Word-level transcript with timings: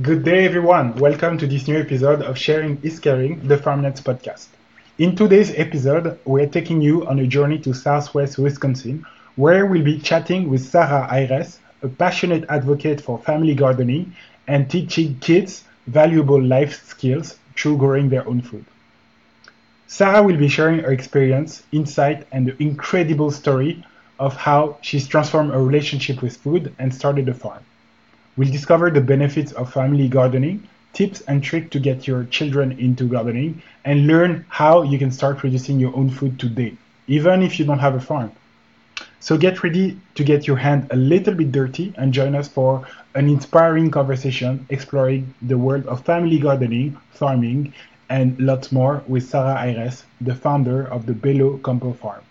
Good 0.00 0.22
day, 0.22 0.44
everyone. 0.44 0.94
Welcome 0.94 1.38
to 1.38 1.46
this 1.48 1.66
new 1.66 1.76
episode 1.76 2.22
of 2.22 2.38
Sharing 2.38 2.78
is 2.84 3.00
Caring, 3.00 3.48
the 3.48 3.56
Farmnetz 3.56 4.00
podcast. 4.00 4.46
In 4.98 5.16
today's 5.16 5.52
episode, 5.56 6.16
we're 6.24 6.46
taking 6.46 6.80
you 6.80 7.04
on 7.08 7.18
a 7.18 7.26
journey 7.26 7.58
to 7.58 7.74
Southwest 7.74 8.38
Wisconsin, 8.38 9.04
where 9.34 9.66
we'll 9.66 9.82
be 9.82 9.98
chatting 9.98 10.48
with 10.48 10.64
Sara 10.64 11.08
Ayres, 11.10 11.58
a 11.82 11.88
passionate 11.88 12.44
advocate 12.48 13.00
for 13.00 13.18
family 13.18 13.56
gardening 13.56 14.14
and 14.46 14.70
teaching 14.70 15.18
kids 15.18 15.64
valuable 15.88 16.40
life 16.40 16.86
skills 16.86 17.36
through 17.56 17.78
growing 17.78 18.08
their 18.08 18.24
own 18.28 18.40
food. 18.40 18.64
Sara 19.88 20.22
will 20.22 20.36
be 20.36 20.46
sharing 20.46 20.78
her 20.78 20.92
experience, 20.92 21.64
insight, 21.72 22.24
and 22.30 22.46
the 22.46 22.62
incredible 22.62 23.32
story 23.32 23.84
of 24.18 24.36
how 24.36 24.76
she's 24.80 25.06
transformed 25.06 25.52
her 25.52 25.62
relationship 25.62 26.22
with 26.22 26.36
food 26.36 26.74
and 26.78 26.94
started 26.94 27.28
a 27.28 27.34
farm. 27.34 27.62
We'll 28.36 28.52
discover 28.52 28.90
the 28.90 29.00
benefits 29.00 29.52
of 29.52 29.72
family 29.72 30.08
gardening, 30.08 30.68
tips 30.92 31.20
and 31.22 31.42
tricks 31.42 31.70
to 31.70 31.80
get 31.80 32.06
your 32.06 32.24
children 32.24 32.72
into 32.78 33.08
gardening, 33.08 33.62
and 33.84 34.06
learn 34.06 34.44
how 34.48 34.82
you 34.82 34.98
can 34.98 35.10
start 35.10 35.38
producing 35.38 35.80
your 35.80 35.94
own 35.96 36.10
food 36.10 36.38
today, 36.38 36.74
even 37.06 37.42
if 37.42 37.58
you 37.58 37.64
don't 37.64 37.80
have 37.80 37.94
a 37.94 38.00
farm. 38.00 38.32
So 39.20 39.36
get 39.36 39.62
ready 39.64 39.98
to 40.14 40.24
get 40.24 40.46
your 40.46 40.56
hand 40.56 40.88
a 40.90 40.96
little 40.96 41.34
bit 41.34 41.50
dirty 41.50 41.92
and 41.96 42.12
join 42.12 42.34
us 42.34 42.48
for 42.48 42.86
an 43.14 43.28
inspiring 43.28 43.90
conversation 43.90 44.66
exploring 44.70 45.34
the 45.42 45.58
world 45.58 45.86
of 45.86 46.04
family 46.04 46.38
gardening, 46.38 46.96
farming, 47.10 47.74
and 48.08 48.38
lots 48.38 48.70
more 48.72 49.02
with 49.06 49.28
Sara 49.28 49.60
Ayres, 49.60 50.04
the 50.20 50.34
founder 50.34 50.86
of 50.86 51.06
the 51.06 51.12
Bello 51.12 51.58
Campo 51.58 51.92
Farm. 51.92 52.22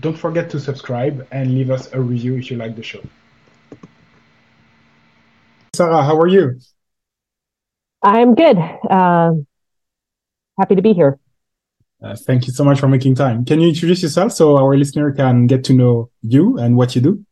Don't 0.00 0.16
forget 0.16 0.50
to 0.50 0.60
subscribe 0.60 1.26
and 1.30 1.54
leave 1.54 1.70
us 1.70 1.92
a 1.92 2.00
review 2.00 2.36
if 2.36 2.50
you 2.50 2.56
like 2.56 2.76
the 2.76 2.82
show. 2.82 3.02
Sara, 5.74 6.02
how 6.02 6.18
are 6.18 6.26
you? 6.26 6.60
I'm 8.02 8.34
good. 8.34 8.56
Uh, 8.90 9.32
happy 10.58 10.74
to 10.76 10.82
be 10.82 10.92
here. 10.92 11.18
Uh, 12.02 12.14
thank 12.14 12.46
you 12.46 12.52
so 12.52 12.62
much 12.62 12.78
for 12.78 12.88
making 12.88 13.14
time. 13.14 13.44
Can 13.44 13.60
you 13.60 13.68
introduce 13.68 14.02
yourself 14.02 14.32
so 14.32 14.56
our 14.58 14.76
listener 14.76 15.12
can 15.12 15.46
get 15.46 15.64
to 15.64 15.72
know 15.72 16.10
you 16.22 16.58
and 16.58 16.76
what 16.76 16.94
you 16.94 17.00
do? 17.00 17.24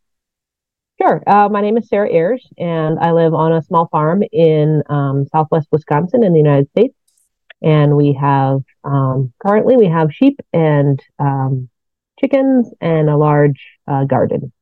Sure. 1.01 1.23
Uh, 1.27 1.49
my 1.51 1.61
name 1.61 1.77
is 1.77 1.89
Sara 1.89 2.11
Ayres, 2.11 2.47
and 2.57 2.99
I 2.99 3.13
live 3.13 3.35
on 3.35 3.53
a 3.53 3.63
small 3.63 3.89
farm 3.89 4.23
in 4.33 4.83
um, 4.89 5.27
southwest 5.27 5.69
Wisconsin 5.71 6.25
in 6.25 6.33
the 6.33 6.39
United 6.39 6.71
States. 6.71 6.95
And 7.63 7.97
we 7.97 8.15
have 8.15 8.61
um, 8.85 9.33
currently 9.39 9.77
we 9.77 9.87
have 9.87 10.13
sheep 10.13 10.41
and 10.53 11.03
um, 11.19 11.69
chickens 12.25 12.73
and 12.81 13.11
a 13.11 13.17
large 13.17 13.61
uh, 13.87 14.05
garden. 14.05 14.53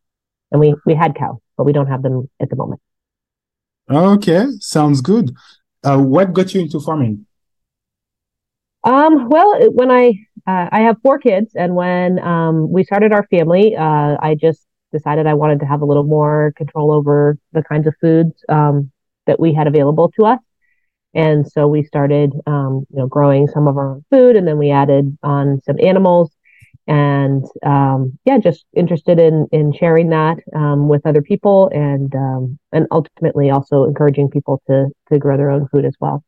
And 0.51 0.61
we 0.61 0.75
we 0.85 0.95
had 0.95 1.15
cows, 1.15 1.39
but 1.57 1.65
we 1.65 1.73
don't 1.73 1.87
have 1.87 2.03
them 2.03 2.29
at 2.41 2.51
the 2.51 2.57
moment. 2.57 2.81
Okay, 3.91 4.47
sounds 4.61 5.01
good. 5.01 5.35
Uh, 5.85 5.99
what 5.99 6.33
got 6.33 6.55
you 6.55 6.61
into 6.61 6.81
farming? 6.81 7.27
Um, 8.85 9.29
well, 9.29 9.71
when 9.71 9.91
I 9.91 10.15
uh, 10.47 10.69
I 10.71 10.81
have 10.83 10.97
four 11.03 11.19
kids, 11.19 11.53
and 11.55 11.75
when 11.75 12.19
um, 12.19 12.71
we 12.71 12.85
started 12.85 13.13
our 13.13 13.27
family, 13.29 13.77
uh, 13.77 14.17
I 14.21 14.37
just 14.39 14.67
decided 14.93 15.27
I 15.27 15.35
wanted 15.35 15.61
to 15.61 15.67
have 15.67 15.83
a 15.83 15.85
little 15.85 16.05
more 16.05 16.53
control 16.57 16.93
over 16.93 17.39
the 17.53 17.63
kinds 17.63 17.87
of 17.87 17.95
foods 18.01 18.45
um, 18.49 18.91
that 19.27 19.41
we 19.41 19.55
had 19.55 19.67
available 19.67 20.11
to 20.17 20.27
us, 20.27 20.41
and 21.15 21.51
so 21.51 21.67
we 21.67 21.83
started, 21.85 22.33
um, 22.47 22.87
you 22.91 22.99
know, 22.99 23.07
growing 23.07 23.47
some 23.49 23.69
of 23.69 23.77
our 23.77 23.93
own 23.93 24.05
food, 24.11 24.37
and 24.37 24.47
then 24.47 24.59
we 24.59 24.71
added 24.71 25.17
on 25.23 25.61
some 25.65 25.77
animals, 25.81 26.31
and 26.87 27.45
um, 27.65 28.19
yeah, 28.25 28.39
just 28.39 28.65
interested 28.75 29.19
in 29.19 29.47
in 29.53 29.73
sharing 29.73 30.11
that 30.11 30.39
um, 30.55 30.89
with 30.89 31.07
other 31.07 31.23
people, 31.23 31.71
and 31.73 32.15
um, 32.15 32.59
and 32.73 32.87
ultimately 32.91 33.51
also 33.51 33.85
encouraging 33.85 34.31
people 34.31 34.63
to 34.67 34.89
to 35.11 35.19
grow 35.19 35.37
their 35.37 35.51
own 35.51 35.69
food 35.69 35.85
as 35.85 35.95
well. 36.01 36.25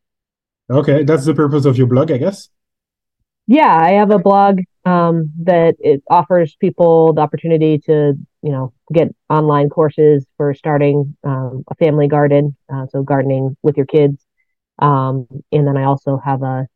Okay, 0.70 1.04
that's 1.04 1.24
the 1.24 1.34
purpose 1.34 1.64
of 1.64 1.76
your 1.76 1.86
blog, 1.86 2.10
I 2.10 2.18
guess. 2.18 2.48
Yeah, 3.46 3.76
I 3.76 3.92
have 3.92 4.10
a 4.10 4.18
blog 4.18 4.60
um, 4.86 5.30
that 5.42 5.76
it 5.78 6.02
offers 6.08 6.56
people 6.60 7.12
the 7.12 7.20
opportunity 7.20 7.78
to, 7.80 8.14
you 8.42 8.50
know, 8.50 8.72
get 8.92 9.14
online 9.28 9.68
courses 9.68 10.24
for 10.36 10.54
starting 10.54 11.16
um, 11.24 11.64
a 11.68 11.74
family 11.74 12.08
garden, 12.08 12.56
uh, 12.72 12.86
so 12.90 13.02
gardening 13.02 13.56
with 13.62 13.76
your 13.76 13.86
kids. 13.86 14.24
Um, 14.78 15.26
and 15.52 15.66
then 15.66 15.76
I 15.76 15.84
also 15.84 16.20
have 16.24 16.42
a, 16.42 16.66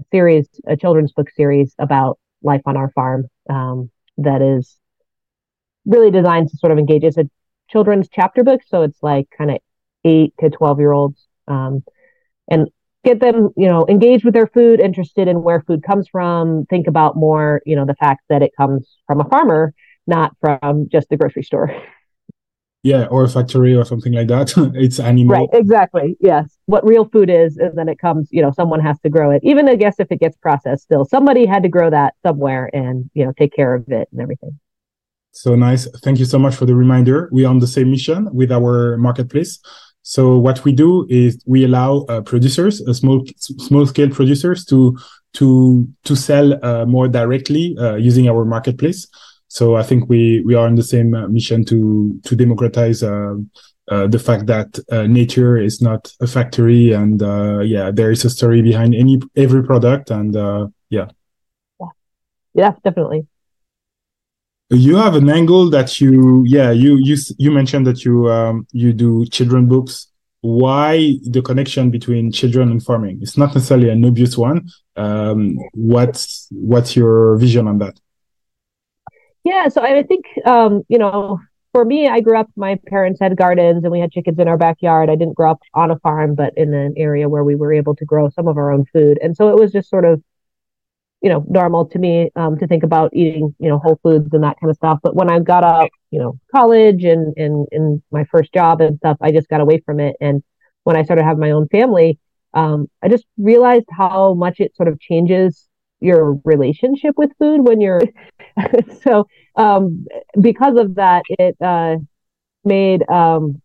a, 0.00 0.04
series, 0.10 0.48
a 0.66 0.76
children's 0.76 1.12
book 1.12 1.30
series 1.30 1.74
about 1.78 2.18
life 2.46 2.62
on 2.66 2.76
our 2.76 2.90
farm 2.92 3.28
um, 3.50 3.90
that 4.18 4.40
is 4.40 4.78
really 5.84 6.10
designed 6.10 6.50
to 6.50 6.56
sort 6.56 6.72
of 6.72 6.78
engage. 6.78 7.04
It's 7.04 7.18
a 7.18 7.28
children's 7.68 8.08
chapter 8.08 8.42
book, 8.42 8.62
so 8.66 8.82
it's 8.82 9.02
like 9.02 9.28
kind 9.36 9.50
of 9.50 9.58
eight 10.04 10.32
to 10.40 10.50
twelve 10.50 10.78
year 10.78 10.92
olds. 10.92 11.26
Um, 11.48 11.84
and 12.48 12.68
get 13.04 13.20
them, 13.20 13.50
you 13.56 13.68
know, 13.68 13.86
engaged 13.88 14.24
with 14.24 14.34
their 14.34 14.48
food, 14.48 14.80
interested 14.80 15.28
in 15.28 15.42
where 15.42 15.62
food 15.62 15.82
comes 15.82 16.08
from, 16.08 16.66
think 16.66 16.88
about 16.88 17.16
more, 17.16 17.62
you 17.64 17.76
know, 17.76 17.86
the 17.86 17.94
fact 17.94 18.22
that 18.28 18.42
it 18.42 18.50
comes 18.56 18.96
from 19.06 19.20
a 19.20 19.28
farmer, 19.28 19.72
not 20.06 20.36
from 20.40 20.88
just 20.90 21.08
the 21.08 21.16
grocery 21.16 21.42
store. 21.42 21.70
Yeah, 22.82 23.06
or 23.06 23.24
a 23.24 23.28
factory 23.28 23.74
or 23.74 23.84
something 23.84 24.12
like 24.12 24.28
that. 24.28 24.52
it's 24.74 25.00
animal. 25.00 25.34
Right, 25.34 25.48
exactly. 25.52 26.16
Yes. 26.20 26.56
What 26.66 26.86
real 26.86 27.04
food 27.08 27.30
is, 27.30 27.56
and 27.56 27.76
then 27.76 27.88
it 27.88 27.98
comes, 27.98 28.28
you 28.30 28.42
know, 28.42 28.52
someone 28.52 28.80
has 28.80 29.00
to 29.00 29.08
grow 29.08 29.30
it. 29.30 29.40
Even 29.42 29.68
I 29.68 29.74
guess 29.74 29.96
if 29.98 30.12
it 30.12 30.20
gets 30.20 30.36
processed 30.36 30.84
still, 30.84 31.04
somebody 31.04 31.46
had 31.46 31.64
to 31.64 31.68
grow 31.68 31.90
that 31.90 32.14
somewhere 32.24 32.70
and, 32.72 33.10
you 33.14 33.24
know, 33.24 33.32
take 33.36 33.52
care 33.52 33.74
of 33.74 33.88
it 33.88 34.08
and 34.12 34.20
everything. 34.20 34.58
So 35.32 35.54
nice. 35.54 35.86
Thank 36.02 36.18
you 36.18 36.24
so 36.24 36.38
much 36.38 36.54
for 36.54 36.64
the 36.64 36.74
reminder. 36.74 37.28
We're 37.30 37.48
on 37.48 37.58
the 37.58 37.66
same 37.66 37.90
mission 37.90 38.28
with 38.32 38.50
our 38.50 38.96
marketplace. 38.96 39.58
So 40.00 40.38
what 40.38 40.64
we 40.64 40.70
do 40.70 41.04
is 41.10 41.42
we 41.46 41.64
allow 41.64 42.06
uh, 42.08 42.20
producers, 42.20 42.80
uh, 42.80 42.92
small 42.92 43.24
small 43.38 43.84
scale 43.86 44.08
producers, 44.08 44.64
to 44.66 44.96
to 45.34 45.86
to 46.04 46.14
sell 46.14 46.64
uh, 46.64 46.86
more 46.86 47.08
directly 47.08 47.76
uh, 47.78 47.96
using 47.96 48.28
our 48.28 48.44
marketplace. 48.44 49.08
So 49.56 49.74
I 49.74 49.82
think 49.82 50.10
we 50.10 50.42
we 50.42 50.54
are 50.54 50.66
on 50.66 50.74
the 50.74 50.82
same 50.82 51.14
uh, 51.14 51.28
mission 51.28 51.64
to 51.64 52.20
to 52.26 52.36
democratize 52.36 53.02
uh, 53.02 53.36
the 53.88 54.18
fact 54.18 54.44
that 54.52 54.68
nature 55.08 55.56
is 55.56 55.80
not 55.80 56.12
a 56.20 56.26
factory, 56.26 56.92
and 56.92 57.22
yeah, 57.64 57.90
there 57.90 58.10
is 58.10 58.22
a 58.26 58.28
story 58.28 58.60
behind 58.60 58.94
any 58.94 59.18
every 59.34 59.62
product, 59.64 60.10
and 60.10 60.34
yeah. 60.90 61.06
Yeah, 61.80 61.92
yeah, 62.52 62.72
definitely. 62.84 63.26
You 64.68 64.96
have 64.96 65.14
an 65.14 65.30
angle 65.30 65.70
that 65.70 66.02
you 66.02 66.44
yeah 66.46 66.70
you 66.70 66.98
you 67.08 67.16
you 67.38 67.50
mentioned 67.50 67.86
that 67.86 68.04
you 68.04 68.30
um 68.30 68.66
you 68.72 68.92
do 68.92 69.24
children 69.36 69.68
books. 69.68 70.12
Why 70.42 71.16
the 71.34 71.40
connection 71.40 71.90
between 71.90 72.30
children 72.30 72.70
and 72.70 72.82
farming? 72.84 73.20
It's 73.22 73.38
not 73.38 73.54
necessarily 73.54 73.88
an 73.88 74.04
obvious 74.04 74.36
one. 74.36 74.68
Um 74.96 75.56
what's 75.72 76.46
what's 76.50 76.94
your 76.94 77.38
vision 77.38 77.66
on 77.68 77.78
that 77.78 77.98
yeah 79.46 79.68
so 79.68 79.80
i 79.80 80.02
think 80.02 80.24
um 80.44 80.82
you 80.88 80.98
know 80.98 81.38
for 81.72 81.84
me 81.84 82.08
i 82.08 82.20
grew 82.20 82.36
up 82.36 82.48
my 82.56 82.78
parents 82.88 83.20
had 83.20 83.36
gardens 83.36 83.84
and 83.84 83.92
we 83.92 84.00
had 84.00 84.10
chickens 84.10 84.38
in 84.38 84.48
our 84.48 84.58
backyard. 84.58 85.08
I 85.08 85.14
didn't 85.14 85.34
grow 85.34 85.52
up 85.52 85.60
on 85.74 85.90
a 85.90 85.98
farm 86.00 86.34
but 86.34 86.52
in 86.56 86.74
an 86.74 86.94
area 86.96 87.28
where 87.28 87.44
we 87.44 87.54
were 87.54 87.72
able 87.72 87.94
to 87.96 88.04
grow 88.04 88.28
some 88.30 88.48
of 88.48 88.56
our 88.56 88.72
own 88.72 88.84
food. 88.92 89.18
And 89.22 89.36
so 89.36 89.48
it 89.48 89.56
was 89.56 89.72
just 89.72 89.88
sort 89.88 90.04
of 90.04 90.22
you 91.22 91.30
know 91.30 91.44
normal 91.48 91.86
to 91.86 91.98
me 91.98 92.30
um, 92.36 92.58
to 92.58 92.66
think 92.66 92.82
about 92.82 93.10
eating 93.14 93.54
you 93.58 93.68
know 93.68 93.78
whole 93.78 93.98
foods 94.02 94.28
and 94.32 94.42
that 94.42 94.56
kind 94.60 94.70
of 94.70 94.76
stuff. 94.76 94.98
But 95.02 95.14
when 95.14 95.30
i 95.30 95.38
got 95.38 95.64
out 95.64 95.90
you 96.10 96.18
know 96.18 96.38
college 96.54 97.04
and 97.04 97.34
and 97.36 97.66
in 97.72 98.02
my 98.10 98.24
first 98.24 98.52
job 98.52 98.80
and 98.80 98.98
stuff 98.98 99.18
i 99.20 99.30
just 99.30 99.48
got 99.48 99.60
away 99.60 99.80
from 99.86 100.00
it. 100.00 100.16
And 100.20 100.42
when 100.84 100.96
i 100.96 101.02
started 101.04 101.24
having 101.24 101.40
my 101.40 101.52
own 101.52 101.68
family 101.68 102.18
um, 102.54 102.88
i 103.02 103.08
just 103.08 103.26
realized 103.36 103.86
how 103.90 104.34
much 104.34 104.60
it 104.60 104.74
sort 104.76 104.88
of 104.88 104.98
changes 105.00 105.68
your 106.06 106.38
relationship 106.44 107.14
with 107.16 107.30
food 107.38 107.66
when 107.66 107.80
you're 107.80 108.02
so 109.02 109.26
um, 109.56 110.06
because 110.40 110.76
of 110.76 110.94
that 110.94 111.22
it 111.28 111.56
uh, 111.60 111.96
made 112.64 113.08
um, 113.10 113.60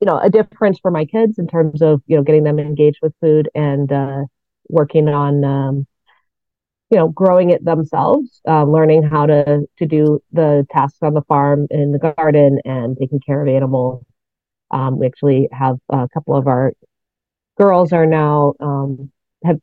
you 0.00 0.06
know 0.06 0.18
a 0.18 0.30
difference 0.30 0.78
for 0.78 0.90
my 0.90 1.04
kids 1.04 1.38
in 1.38 1.46
terms 1.46 1.82
of 1.82 2.02
you 2.06 2.16
know 2.16 2.22
getting 2.22 2.44
them 2.44 2.58
engaged 2.58 2.98
with 3.02 3.14
food 3.20 3.48
and 3.54 3.92
uh, 3.92 4.22
working 4.68 5.08
on 5.08 5.44
um, 5.44 5.86
you 6.90 6.98
know 6.98 7.08
growing 7.08 7.50
it 7.50 7.64
themselves 7.64 8.40
uh, 8.48 8.64
learning 8.64 9.02
how 9.02 9.26
to 9.26 9.66
to 9.78 9.86
do 9.86 10.20
the 10.32 10.66
tasks 10.70 10.98
on 11.02 11.14
the 11.14 11.22
farm 11.22 11.66
in 11.70 11.92
the 11.92 12.12
garden 12.16 12.58
and 12.64 12.96
taking 12.98 13.20
care 13.20 13.42
of 13.42 13.48
animals. 13.48 14.04
Um, 14.70 14.98
we 14.98 15.06
actually 15.06 15.48
have 15.52 15.76
a 15.90 16.08
couple 16.12 16.34
of 16.34 16.48
our 16.48 16.72
girls 17.56 17.92
are 17.92 18.06
now 18.06 18.54
um, 18.60 19.10
have 19.44 19.60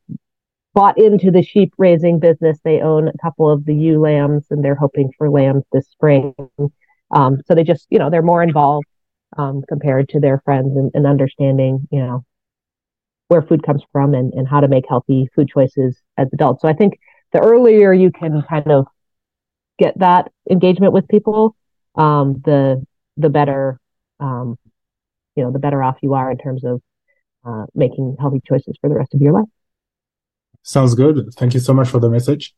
bought 0.74 0.98
into 0.98 1.30
the 1.30 1.42
sheep 1.42 1.72
raising 1.78 2.18
business. 2.18 2.58
They 2.64 2.80
own 2.80 3.08
a 3.08 3.18
couple 3.22 3.48
of 3.50 3.64
the 3.64 3.74
ewe 3.74 4.00
lambs 4.00 4.46
and 4.50 4.62
they're 4.62 4.74
hoping 4.74 5.10
for 5.16 5.30
lambs 5.30 5.64
this 5.72 5.88
spring. 5.88 6.34
Um, 7.10 7.40
so 7.46 7.54
they 7.54 7.64
just 7.64 7.86
you 7.90 7.98
know 7.98 8.10
they're 8.10 8.22
more 8.22 8.42
involved 8.42 8.86
um, 9.38 9.62
compared 9.68 10.08
to 10.10 10.20
their 10.20 10.40
friends 10.44 10.76
and, 10.76 10.90
and 10.94 11.06
understanding 11.06 11.86
you 11.90 12.00
know 12.00 12.24
where 13.28 13.42
food 13.42 13.62
comes 13.62 13.82
from 13.90 14.14
and, 14.14 14.34
and 14.34 14.46
how 14.46 14.60
to 14.60 14.68
make 14.68 14.84
healthy 14.88 15.28
food 15.34 15.48
choices 15.48 15.98
as 16.18 16.28
adults. 16.32 16.62
So 16.62 16.68
i 16.68 16.74
think 16.74 16.98
the 17.32 17.40
earlier 17.40 17.92
you 17.92 18.10
can 18.10 18.42
kind 18.42 18.70
of 18.70 18.86
get 19.78 19.98
that 19.98 20.30
engagement 20.50 20.92
with 20.92 21.08
people, 21.08 21.56
um, 21.96 22.40
the 22.44 22.84
the 23.16 23.28
better 23.28 23.78
um, 24.20 24.56
you 25.36 25.44
know 25.44 25.52
the 25.52 25.58
better 25.58 25.82
off 25.82 25.96
you 26.02 26.14
are 26.14 26.30
in 26.30 26.38
terms 26.38 26.64
of 26.64 26.80
uh, 27.44 27.66
making 27.74 28.16
healthy 28.20 28.40
choices 28.46 28.76
for 28.80 28.88
the 28.88 28.96
rest 28.96 29.14
of 29.14 29.20
your 29.20 29.32
life. 29.32 29.48
Sounds 30.64 30.94
good. 30.94 31.32
Thank 31.34 31.54
you 31.54 31.60
so 31.60 31.72
much 31.72 31.88
for 31.88 32.00
the 32.00 32.10
message. 32.10 32.54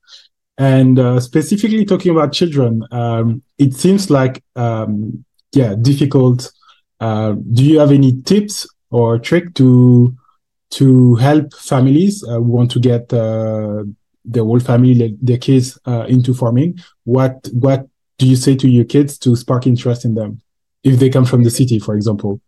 And 0.57 0.99
uh, 0.99 1.21
specifically 1.21 1.85
talking 1.85 2.13
about 2.13 2.33
children, 2.33 2.83
um, 2.91 3.43
it 3.59 3.75
seems 3.75 4.11
like 4.11 4.43
um, 4.55 5.25
yeah 5.53 5.75
difficult. 5.75 6.51
Uh, 6.99 7.33
do 7.53 7.63
you 7.63 7.79
have 7.79 7.93
any 7.93 8.23
tips 8.23 8.67
or 8.91 9.19
trick 9.19 9.53
to 9.55 10.17
to 10.71 11.17
help 11.17 11.53
families 11.55 12.25
uh, 12.25 12.37
who 12.37 12.43
want 12.43 12.71
to 12.71 12.81
get 12.81 13.13
uh, 13.13 13.85
the 14.25 14.43
whole 14.43 14.61
family, 14.61 15.17
their 15.21 15.39
kids 15.39 15.79
uh, 15.87 16.07
into 16.09 16.33
farming? 16.33 16.79
What 17.05 17.49
what 17.53 17.87
do 18.19 18.27
you 18.27 18.37
say 18.37 18.55
to 18.57 18.69
your 18.69 18.85
kids 18.85 19.19
to 19.19 19.37
spark 19.37 19.67
interest 19.67 20.05
in 20.05 20.15
them 20.15 20.41
if 20.85 20.99
they 20.99 21.11
come 21.11 21.25
from 21.25 21.43
the 21.43 21.51
city, 21.51 21.81
for 21.81 21.97
example? 21.97 22.41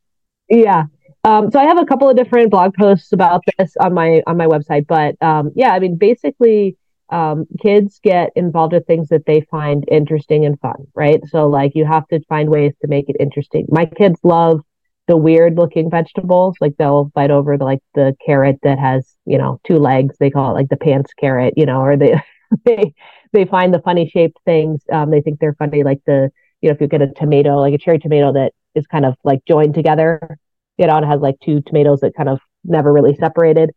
Yeah. 0.49 0.85
Um, 1.29 1.51
so 1.51 1.59
I 1.59 1.65
have 1.65 1.79
a 1.79 1.85
couple 1.85 2.09
of 2.09 2.17
different 2.17 2.51
blog 2.51 2.73
posts 2.73 3.13
about 3.13 3.43
this 3.59 3.77
on 3.79 3.93
my 3.93 4.23
on 4.27 4.39
my 4.39 4.47
website, 4.47 4.87
but 4.87 5.15
um, 5.23 5.53
yeah, 5.55 5.73
I 5.73 5.79
mean, 5.79 5.99
basically, 5.99 6.79
um, 7.11 7.47
kids 7.61 8.01
get 8.03 8.31
involved 8.35 8.73
with 8.73 8.87
things 8.87 9.09
that 9.11 9.27
they 9.27 9.43
find 9.51 9.85
interesting 9.91 10.47
and 10.47 10.59
fun, 10.61 10.87
right? 10.95 11.21
So 11.27 11.47
like 11.47 11.73
you 11.75 11.85
have 11.85 12.09
to 12.09 12.21
find 12.31 12.49
ways 12.49 12.73
to 12.81 12.89
make 12.89 13.11
it 13.11 13.17
interesting. 13.21 13.67
My 13.69 13.85
kids 13.85 14.19
love 14.23 14.63
the 15.07 15.19
weird 15.19 15.59
looking 15.59 15.91
vegetables. 15.91 16.57
Like 16.63 16.79
they'll 16.79 17.11
fight 17.15 17.31
over 17.31 17.59
the, 17.59 17.65
like 17.65 17.83
the 17.95 18.17
carrot 18.25 18.61
that 18.63 18.79
has, 18.79 19.15
you 19.27 19.37
know, 19.37 19.61
two 19.67 19.77
legs. 19.77 20.17
They 20.19 20.31
call 20.31 20.51
it 20.51 20.55
like 20.55 20.71
the 20.71 20.77
pants 20.79 21.13
carrot, 21.13 21.55
you 21.59 21.67
know, 21.67 21.81
or 21.81 21.99
they, 21.99 22.23
they, 22.65 22.95
they 23.35 23.45
find 23.45 23.75
the 23.75 23.81
funny 23.81 24.09
shaped 24.09 24.39
things. 24.47 24.83
Um, 24.91 25.11
they 25.11 25.21
think 25.21 25.41
they're 25.41 25.57
funny. 25.59 25.83
Like 25.83 26.01
the, 26.07 26.31
you 26.63 26.71
know, 26.71 26.75
if 26.75 26.81
you 26.81 26.89
get 26.89 27.03
a 27.03 27.09
tomato, 27.09 27.57
like 27.57 27.75
a 27.75 27.79
cherry 27.79 27.99
tomato 27.99 28.33
that 28.33 28.53
is 28.75 28.87
kind 28.87 29.05
of 29.05 29.15
like 29.25 29.45
joined 29.47 29.75
together, 29.75 30.39
and 30.79 31.05
has 31.05 31.21
like 31.21 31.37
two 31.41 31.61
tomatoes 31.63 32.01
that 32.01 32.15
kind 32.17 32.29
of 32.29 32.41
never 32.65 32.93
really 32.93 33.15
separated. 33.15 33.71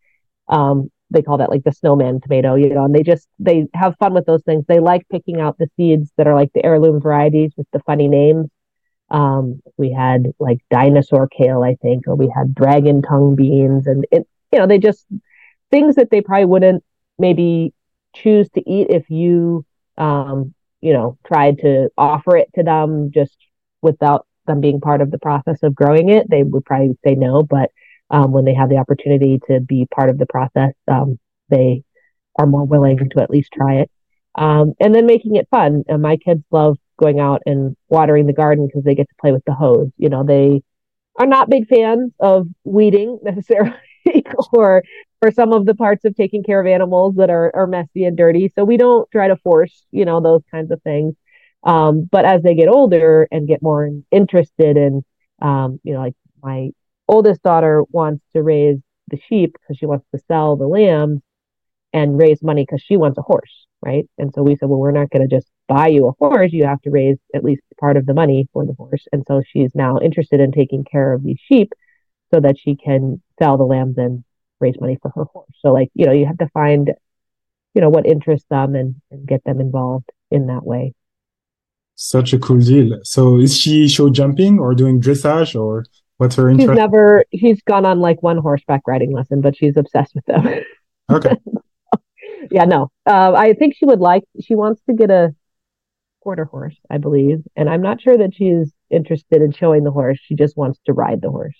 Um, 0.47 0.91
they 1.09 1.21
call 1.21 1.37
that 1.37 1.49
like 1.49 1.63
the 1.63 1.71
snowman 1.71 2.21
tomato, 2.21 2.55
you 2.55 2.69
know, 2.69 2.85
and 2.85 2.95
they 2.95 3.03
just, 3.03 3.27
they 3.39 3.67
have 3.73 3.95
fun 3.99 4.13
with 4.13 4.25
those 4.25 4.43
things. 4.43 4.65
They 4.67 4.79
like 4.79 5.07
picking 5.09 5.41
out 5.41 5.57
the 5.57 5.69
seeds 5.75 6.11
that 6.17 6.27
are 6.27 6.35
like 6.35 6.53
the 6.53 6.65
heirloom 6.65 7.01
varieties 7.01 7.51
with 7.57 7.67
the 7.73 7.79
funny 7.81 8.07
names 8.07 8.49
um, 9.11 9.61
we 9.77 9.91
had 9.91 10.27
like 10.39 10.59
dinosaur 10.69 11.27
kale, 11.27 11.63
I 11.63 11.75
think, 11.75 12.07
or 12.07 12.15
we 12.15 12.31
had 12.33 12.55
dragon 12.55 13.01
tongue 13.01 13.35
beans, 13.35 13.85
and 13.85 14.05
it, 14.09 14.25
you 14.51 14.59
know, 14.59 14.65
they 14.65 14.79
just 14.79 15.05
things 15.69 15.95
that 15.95 16.09
they 16.09 16.21
probably 16.21 16.45
wouldn't 16.45 16.83
maybe 17.19 17.73
choose 18.15 18.49
to 18.51 18.69
eat 18.69 18.87
if 18.89 19.09
you, 19.09 19.65
um, 19.97 20.53
you 20.79 20.93
know, 20.93 21.17
tried 21.27 21.59
to 21.59 21.89
offer 21.97 22.37
it 22.37 22.49
to 22.55 22.63
them 22.63 23.11
just 23.13 23.35
without 23.81 24.25
them 24.47 24.61
being 24.61 24.81
part 24.81 25.01
of 25.01 25.11
the 25.11 25.19
process 25.19 25.59
of 25.63 25.75
growing 25.75 26.09
it. 26.09 26.29
They 26.29 26.43
would 26.43 26.65
probably 26.65 26.97
say 27.05 27.15
no, 27.15 27.43
but 27.43 27.71
um, 28.09 28.31
when 28.31 28.45
they 28.45 28.53
have 28.53 28.69
the 28.69 28.77
opportunity 28.77 29.39
to 29.47 29.59
be 29.59 29.87
part 29.93 30.09
of 30.09 30.17
the 30.17 30.25
process, 30.25 30.73
um, 30.89 31.19
they 31.49 31.83
are 32.37 32.45
more 32.45 32.65
willing 32.65 32.97
to 32.97 33.21
at 33.21 33.29
least 33.29 33.51
try 33.53 33.75
it. 33.75 33.91
Um, 34.35 34.73
and 34.79 34.95
then 34.95 35.05
making 35.05 35.35
it 35.35 35.47
fun. 35.51 35.83
And 35.87 36.01
my 36.01 36.17
kids 36.17 36.43
love 36.51 36.77
going 36.97 37.19
out 37.19 37.41
and 37.45 37.75
watering 37.89 38.27
the 38.27 38.33
garden 38.33 38.67
because 38.67 38.83
they 38.83 38.95
get 38.95 39.09
to 39.09 39.15
play 39.19 39.31
with 39.31 39.43
the 39.45 39.53
hose. 39.53 39.89
You 39.97 40.09
know, 40.09 40.23
they 40.23 40.61
are 41.17 41.25
not 41.25 41.49
big 41.49 41.67
fans 41.67 42.11
of 42.19 42.47
weeding 42.63 43.19
necessarily 43.23 43.73
or 44.53 44.83
or 45.21 45.31
some 45.31 45.53
of 45.53 45.65
the 45.65 45.75
parts 45.75 46.03
of 46.05 46.15
taking 46.15 46.43
care 46.43 46.59
of 46.59 46.65
animals 46.65 47.15
that 47.15 47.29
are, 47.29 47.55
are 47.55 47.67
messy 47.67 48.05
and 48.05 48.17
dirty. 48.17 48.51
So 48.55 48.63
we 48.63 48.77
don't 48.77 49.09
try 49.11 49.27
to 49.27 49.35
force, 49.37 49.85
you 49.91 50.03
know, 50.03 50.19
those 50.19 50.41
kinds 50.49 50.71
of 50.71 50.81
things. 50.81 51.13
Um, 51.63 52.07
but 52.11 52.25
as 52.25 52.41
they 52.41 52.55
get 52.55 52.69
older 52.69 53.27
and 53.31 53.47
get 53.47 53.61
more 53.61 53.89
interested 54.11 54.77
in, 54.77 55.03
um, 55.41 55.79
you 55.83 55.93
know, 55.93 55.99
like 55.99 56.15
my 56.41 56.71
oldest 57.07 57.41
daughter 57.43 57.83
wants 57.91 58.23
to 58.33 58.41
raise 58.41 58.77
the 59.09 59.19
sheep 59.27 59.53
because 59.53 59.77
she 59.77 59.85
wants 59.85 60.05
to 60.13 60.21
sell 60.27 60.55
the 60.55 60.67
lambs 60.67 61.21
and 61.93 62.17
raise 62.17 62.41
money 62.41 62.63
because 62.63 62.81
she 62.81 62.97
wants 62.97 63.17
a 63.17 63.21
horse 63.21 63.67
right? 63.81 64.07
And 64.17 64.31
so 64.33 64.43
we 64.43 64.55
said, 64.55 64.69
well, 64.69 64.79
we're 64.79 64.91
not 64.91 65.09
going 65.09 65.27
to 65.27 65.35
just 65.35 65.47
buy 65.67 65.87
you 65.87 66.07
a 66.07 66.11
horse. 66.19 66.53
You 66.53 66.65
have 66.65 66.81
to 66.83 66.91
raise 66.91 67.17
at 67.33 67.43
least 67.43 67.63
part 67.79 67.97
of 67.97 68.05
the 68.05 68.13
money 68.13 68.47
for 68.53 68.65
the 68.65 68.73
horse. 68.73 69.07
And 69.11 69.23
so 69.27 69.41
she's 69.45 69.71
now 69.73 69.99
interested 69.99 70.39
in 70.39 70.51
taking 70.51 70.83
care 70.83 71.13
of 71.13 71.23
these 71.23 71.39
sheep 71.47 71.73
so 72.33 72.39
that 72.39 72.57
she 72.59 72.75
can 72.75 73.21
sell 73.39 73.57
the 73.57 73.63
lambs 73.63 73.97
and 73.97 74.23
raise 74.59 74.79
money 74.79 74.97
for 75.01 75.11
her 75.15 75.25
horse. 75.25 75.49
So 75.59 75.71
like, 75.71 75.89
you 75.95 76.05
know, 76.05 76.11
you 76.11 76.27
have 76.27 76.37
to 76.37 76.49
find, 76.49 76.91
you 77.73 77.81
know, 77.81 77.89
what 77.89 78.05
interests 78.05 78.47
them 78.49 78.75
and, 78.75 78.95
and 79.09 79.27
get 79.27 79.43
them 79.43 79.59
involved 79.59 80.09
in 80.29 80.47
that 80.47 80.65
way. 80.65 80.93
Such 81.95 82.33
a 82.33 82.39
cool 82.39 82.59
deal. 82.59 82.99
So 83.03 83.37
is 83.37 83.57
she 83.57 83.87
show 83.87 84.09
jumping 84.09 84.59
or 84.59 84.73
doing 84.73 85.01
dressage 85.01 85.59
or 85.59 85.85
what's 86.17 86.35
her 86.35 86.49
interest? 86.49 86.69
She's 86.69 86.77
never, 86.77 87.25
she's 87.35 87.61
gone 87.63 87.85
on 87.85 87.99
like 87.99 88.23
one 88.23 88.37
horseback 88.37 88.81
riding 88.87 89.11
lesson, 89.11 89.41
but 89.41 89.55
she's 89.55 89.77
obsessed 89.77 90.15
with 90.15 90.25
them. 90.25 90.47
Okay. 91.09 91.35
yeah, 92.51 92.63
no. 92.63 92.89
Uh, 93.05 93.33
I 93.33 93.51
think 93.51 93.75
she 93.75 93.85
would 93.85 93.99
like. 93.99 94.23
She 94.41 94.55
wants 94.55 94.81
to 94.89 94.95
get 94.95 95.11
a 95.11 95.35
quarter 96.21 96.45
horse, 96.45 96.77
I 96.89 96.99
believe, 96.99 97.39
and 97.57 97.69
I'm 97.69 97.81
not 97.81 98.01
sure 98.01 98.17
that 98.17 98.33
she's 98.33 98.71
interested 98.89 99.41
in 99.41 99.51
showing 99.51 99.83
the 99.83 99.91
horse. 99.91 100.19
She 100.23 100.35
just 100.35 100.55
wants 100.55 100.79
to 100.85 100.93
ride 100.93 101.21
the 101.21 101.29
horse. 101.29 101.57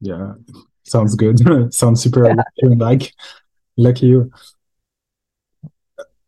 Yeah, 0.00 0.34
sounds 0.82 1.14
good. 1.14 1.72
sounds 1.72 2.02
super 2.02 2.26
yeah. 2.26 2.34
like. 2.76 3.14
Lucky 3.78 4.06
you. 4.06 4.30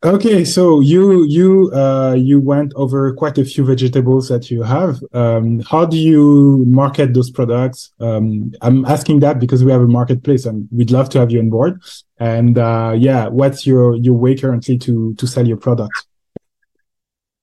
Okay, 0.05 0.45
so 0.45 0.81
you 0.81 1.25
you 1.25 1.71
uh, 1.73 2.13
you 2.13 2.39
went 2.39 2.75
over 2.77 3.15
quite 3.15 3.39
a 3.39 3.45
few 3.45 3.65
vegetables 3.65 4.29
that 4.29 4.51
you 4.51 4.63
have. 4.63 5.03
Um, 5.15 5.61
how 5.61 5.87
do 5.87 5.97
you 5.97 6.63
market 6.69 7.15
those 7.15 7.31
products? 7.31 7.91
Um, 8.01 8.53
I'm 8.61 8.85
asking 8.85 9.21
that 9.21 9.41
because 9.41 9.65
we 9.65 9.73
have 9.73 9.81
a 9.81 9.87
marketplace, 9.87 10.45
and 10.45 10.69
we'd 10.71 10.91
love 10.91 11.09
to 11.11 11.21
have 11.21 11.31
you 11.31 11.41
on 11.41 11.49
board. 11.49 11.81
And 12.19 12.59
uh, 12.59 12.95
yeah, 12.95 13.29
what's 13.29 13.67
your 13.67 13.97
your 13.97 14.13
way 14.13 14.35
currently 14.35 14.77
to 14.77 15.15
to 15.15 15.27
sell 15.27 15.49
your 15.49 15.57
products? 15.57 16.07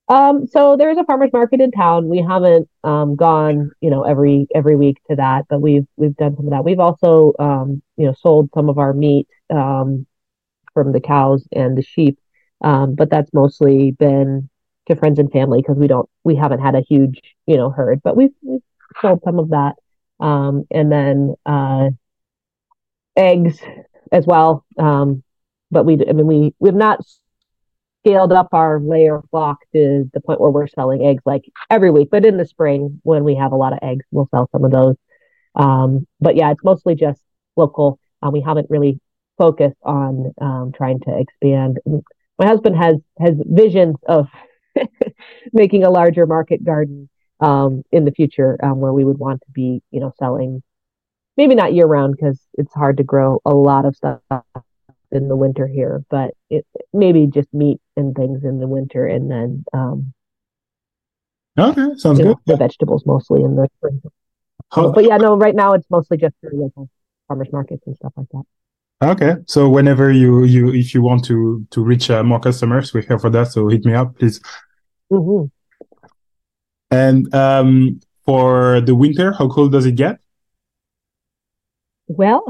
Um, 0.08 0.46
so 0.46 0.78
there's 0.78 0.98
a 0.98 1.04
farmers 1.06 1.34
market 1.34 1.62
in 1.62 1.72
town. 1.72 2.10
We 2.10 2.22
haven't 2.22 2.70
um, 2.84 3.16
gone, 3.16 3.72
you 3.82 3.90
know, 3.90 4.04
every 4.04 4.46
every 4.54 4.76
week 4.76 4.98
to 5.10 5.16
that, 5.16 5.46
but 5.50 5.62
we've 5.62 5.88
we've 5.98 6.16
done 6.16 6.36
some 6.36 6.46
of 6.46 6.52
that. 6.52 6.64
We've 6.64 6.80
also, 6.80 7.34
um, 7.40 7.82
you 7.98 8.06
know, 8.06 8.14
sold 8.22 8.52
some 8.54 8.70
of 8.70 8.78
our 8.78 8.94
meat 8.94 9.28
um, 9.50 10.06
from 10.76 10.92
the 10.92 11.02
cows 11.02 11.48
and 11.52 11.76
the 11.76 11.82
sheep 11.82 12.20
um, 12.62 12.96
but 12.96 13.10
that's 13.10 13.34
mostly 13.34 13.92
been 13.92 14.50
to 14.88 14.96
friends 14.96 15.20
and 15.20 15.32
family 15.32 15.62
because 15.62 15.78
we 15.78 15.88
don't 15.88 16.10
we 16.24 16.36
haven't 16.36 16.60
had 16.60 16.76
a 16.76 16.82
huge 16.82 17.22
you 17.46 17.58
know 17.58 17.70
herd, 17.70 18.02
but 18.04 18.16
we've, 18.16 18.34
we've 18.42 18.62
sold 19.02 19.22
some 19.24 19.40
of 19.40 19.50
that. 19.50 19.76
Um, 20.20 20.66
and 20.70 20.92
then 20.92 21.36
uh, 21.46 21.90
eggs 23.16 23.60
as 24.12 24.26
well. 24.26 24.66
Um, 24.78 25.24
but 25.72 25.86
we 25.86 25.94
I 26.08 26.14
mean 26.14 26.28
we 26.28 26.54
we've 26.60 26.74
not 26.74 27.00
scaled 28.04 28.34
up 28.34 28.50
our 28.52 28.80
layer 28.80 29.22
flock 29.30 29.60
to 29.74 30.10
the 30.14 30.22
point 30.22 30.42
where 30.42 30.50
we're 30.50 30.68
selling 30.68 31.06
eggs 31.06 31.24
like 31.26 31.44
every 31.70 31.92
week. 31.92 32.10
But 32.12 32.26
in 32.26 32.38
the 32.38 32.46
spring, 32.46 33.00
when 33.04 33.24
we 33.24 33.36
have 33.36 33.52
a 33.52 33.56
lot 33.56 33.74
of 33.74 33.80
eggs, 33.82 34.06
we'll 34.12 34.30
sell 34.32 34.50
some 34.52 34.66
of 34.66 34.72
those. 34.72 34.96
Um, 35.56 36.08
but 36.20 36.36
yeah, 36.36 36.52
it's 36.52 36.64
mostly 36.64 36.96
just 36.96 37.22
local. 37.56 38.00
Uh, 38.26 38.32
we 38.32 38.42
haven't 38.42 38.70
really 38.70 39.00
focused 39.38 39.78
on 39.84 40.34
um, 40.40 40.72
trying 40.76 41.00
to 41.02 41.18
expand 41.18 41.80
my 42.42 42.48
husband 42.48 42.76
has 42.76 42.96
has 43.20 43.36
visions 43.46 43.98
of 44.08 44.28
making 45.54 45.84
a 45.84 45.92
larger 45.92 46.26
market 46.26 46.64
garden 46.64 47.08
um, 47.40 47.84
in 47.92 48.04
the 48.04 48.12
future 48.12 48.58
um, 48.64 48.80
where 48.80 48.92
we 48.92 49.04
would 49.04 49.20
want 49.20 49.42
to 49.42 49.52
be, 49.52 49.84
you 49.92 50.00
know, 50.00 50.12
selling 50.18 50.64
maybe 51.38 51.54
not 51.54 51.74
year 51.74 51.86
round 51.86 52.16
because 52.16 52.42
it's 52.56 52.74
hard 52.74 52.98
to 52.98 53.04
grow 53.04 53.40
a 53.46 53.54
lot 53.54 53.86
of 53.86 53.96
stuff 53.96 54.22
in 55.12 55.28
the 55.28 55.36
winter 55.36 55.68
here, 55.68 56.04
but 56.10 56.32
it 56.50 56.66
maybe 56.92 57.28
just 57.28 57.54
meat 57.54 57.80
and 57.96 58.16
things 58.16 58.44
in 58.44 58.60
the 58.60 58.68
winter 58.68 59.06
and 59.06 59.30
then 59.30 59.64
um, 59.72 60.12
okay, 61.60 61.96
sounds 61.98 62.18
good. 62.18 62.26
Know, 62.26 62.42
the 62.48 62.58
vegetables 62.58 63.06
mostly 63.06 63.44
in 63.44 63.56
the 63.56 63.70
spring. 63.78 64.02
How, 64.72 64.92
but 64.92 65.04
yeah, 65.04 65.18
no, 65.18 65.38
right 65.38 65.56
now 65.56 65.74
it's 65.74 65.86
mostly 65.92 66.18
just 66.18 66.34
for 66.42 66.50
local 66.52 66.90
farmers 67.28 67.50
markets 67.52 67.84
and 67.86 67.96
stuff 67.96 68.14
like 68.18 68.30
that. 68.32 68.44
Okay, 69.04 69.38
so 69.48 69.68
whenever 69.68 70.12
you 70.12 70.44
you 70.44 70.72
if 70.72 70.94
you 70.94 71.02
want 71.02 71.26
to 71.26 71.66
to 71.72 71.84
reach 71.84 72.12
uh, 72.12 72.22
more 72.22 72.40
customers, 72.40 72.94
we're 72.94 73.02
here 73.02 73.18
for 73.18 73.32
that. 73.32 73.48
So 73.48 73.68
hit 73.68 73.84
me 73.84 73.96
up, 73.96 74.18
please. 74.20 74.40
Mm-hmm. 75.12 75.48
And 76.92 77.34
um, 77.34 78.00
for 78.26 78.80
the 78.82 78.94
winter, 78.94 79.32
how 79.32 79.48
cold 79.48 79.72
does 79.72 79.88
it 79.88 79.94
get? 79.94 80.20
Well, 82.08 82.46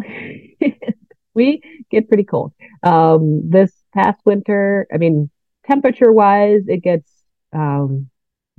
we 1.34 1.62
get 1.90 2.10
pretty 2.10 2.26
cold. 2.26 2.52
Um, 2.84 3.50
this 3.50 3.72
past 3.94 4.20
winter, 4.26 4.88
I 4.94 4.98
mean, 4.98 5.30
temperature 5.66 6.12
wise, 6.12 6.64
it 6.68 6.84
gets 6.84 7.10
um, 7.54 8.10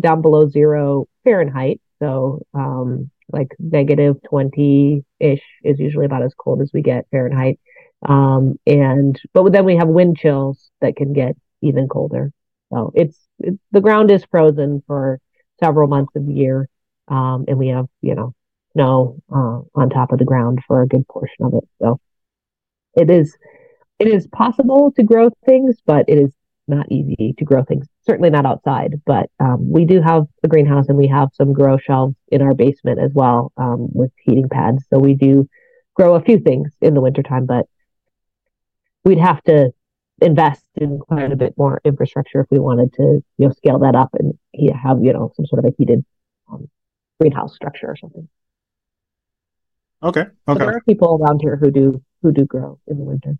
down 0.01 0.23
below 0.23 0.49
zero 0.49 1.09
Fahrenheit. 1.25 1.81
So, 1.99 2.47
um, 2.55 3.11
like 3.33 3.49
negative 3.59 4.17
20 4.29 5.05
ish 5.21 5.43
is 5.63 5.79
usually 5.79 6.07
about 6.07 6.23
as 6.23 6.35
cold 6.35 6.63
as 6.63 6.71
we 6.73 6.83
get 6.83 7.07
Fahrenheit. 7.11 7.59
Um, 8.07 8.59
and 8.67 9.21
but 9.33 9.53
then 9.53 9.65
we 9.65 9.77
have 9.77 9.89
wind 9.89 10.17
chills 10.19 10.71
that 10.81 10.97
can 10.97 11.13
get 11.13 11.37
even 11.61 11.89
colder. 11.89 12.33
So 12.73 12.93
it's, 12.95 13.19
the 13.71 13.81
ground 13.81 14.11
is 14.11 14.25
frozen 14.31 14.83
for 14.87 15.21
several 15.63 15.89
months 15.89 16.17
of 16.17 16.27
the 16.27 16.33
year. 16.33 16.69
Um, 17.09 17.45
and 17.47 17.59
we 17.59 17.69
have, 17.69 17.87
you 18.01 18.15
know, 18.15 18.35
snow 18.73 19.19
uh, 19.31 19.61
on 19.75 19.91
top 19.91 20.13
of 20.13 20.19
the 20.19 20.25
ground 20.25 20.61
for 20.67 20.83
a 20.83 20.89
good 20.89 21.07
portion 21.07 21.45
of 21.45 21.55
it. 21.55 21.69
So 21.81 22.01
it 22.95 23.11
is 23.11 23.37
it 23.99 24.09
is 24.09 24.27
possible 24.29 24.93
to 24.97 25.03
grow 25.03 25.31
things, 25.47 25.77
but 25.87 26.07
it 26.09 26.19
is 26.19 26.33
not 26.67 26.91
easy 26.91 27.35
to 27.39 27.45
grow 27.45 27.63
things. 27.65 27.87
Certainly 28.05 28.31
not 28.31 28.47
outside, 28.47 29.01
but 29.07 29.31
um, 29.39 29.71
we 29.71 29.85
do 29.85 30.01
have 30.01 30.27
a 30.43 30.49
greenhouse 30.49 30.89
and 30.89 30.99
we 30.99 31.09
have 31.09 31.29
some 31.35 31.53
grow 31.53 31.77
shelves 31.77 32.17
in 32.29 32.43
our 32.43 32.55
basement 32.55 32.99
as 32.99 33.13
well 33.15 33.53
um, 33.57 33.89
with 33.93 34.11
heating 34.25 34.49
pads. 34.49 34.85
So 34.91 34.99
we 34.99 35.15
do 35.15 35.49
grow 35.95 36.15
a 36.15 36.23
few 36.23 36.39
things 36.39 36.73
in 36.81 36.95
the 36.95 37.01
wintertime, 37.01 37.47
but 37.47 37.67
we'd 39.05 39.19
have 39.19 39.43
to 39.45 39.73
invest 40.21 40.65
in 40.77 40.99
quite 40.99 41.33
a 41.33 41.37
bit 41.37 41.55
more 41.57 41.81
infrastructure 41.85 42.41
if 42.41 42.47
we 42.51 42.59
wanted 42.59 42.93
to, 42.95 43.23
you 43.39 43.47
know, 43.49 43.53
scale 43.53 43.79
that 43.81 43.95
up 43.95 44.11
and 44.15 44.39
have, 44.83 45.03
you 45.03 45.13
know, 45.13 45.33
some 45.37 45.47
sort 45.47 45.65
of 45.65 45.71
a 45.71 45.75
heated 45.77 46.05
um, 46.51 46.69
greenhouse 47.21 47.55
structure 47.55 47.89
or 47.89 47.97
something. 47.97 48.29
Okay. 50.03 50.21
Okay. 50.21 50.31
So 50.49 50.55
there 50.55 50.77
are 50.77 50.83
people 50.83 51.21
around 51.21 51.41
here 51.41 51.57
who 51.57 51.71
do 51.71 52.03
who 52.23 52.33
do 52.33 52.45
grow 52.45 52.79
in 52.87 52.99
the 52.99 53.05
winter. 53.05 53.39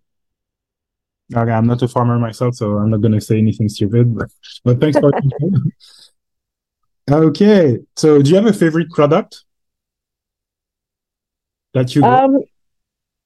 Okay, 1.35 1.51
I'm 1.51 1.65
not 1.65 1.81
a 1.81 1.87
farmer 1.87 2.19
myself, 2.19 2.55
so 2.55 2.77
I'm 2.77 2.89
not 2.89 3.01
gonna 3.01 3.21
say 3.21 3.37
anything 3.37 3.69
stupid. 3.69 4.15
But, 4.15 4.29
but 4.63 4.79
thanks 4.79 4.99
for. 4.99 5.11
okay, 7.11 7.79
so 7.95 8.21
do 8.21 8.29
you 8.29 8.35
have 8.35 8.45
a 8.45 8.53
favorite 8.53 8.89
product 8.91 9.43
that 11.73 11.95
you 11.95 12.03
um, 12.03 12.39